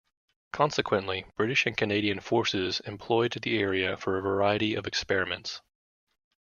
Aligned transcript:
Consequently, 0.51 1.25
British 1.37 1.67
and 1.67 1.77
Canadian 1.77 2.21
forces 2.21 2.79
employed 2.79 3.33
the 3.43 3.59
area 3.59 3.95
for 3.97 4.17
a 4.17 4.21
variety 4.23 4.73
of 4.73 4.87
experiments. 4.87 5.61